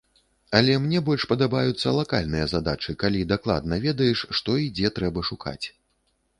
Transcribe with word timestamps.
Але 0.59 0.77
мне 0.85 1.01
больш 1.09 1.25
падабаюцца 1.33 1.93
лакальныя 1.99 2.49
задачы, 2.55 2.97
калі 3.05 3.23
дакладна 3.35 3.81
ведаеш, 3.87 4.27
што 4.41 4.59
і 4.67 4.69
дзе 4.77 4.95
трэба 5.01 5.19
шукаць. 5.33 5.65